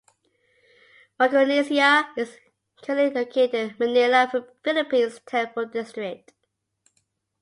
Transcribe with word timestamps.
Micronesia 1.19 2.09
is 2.17 2.35
currently 2.81 3.21
located 3.21 3.53
in 3.53 3.75
the 3.77 3.85
Manila 3.85 4.47
Philippines 4.63 5.19
Temple 5.27 5.67
district. 5.67 6.33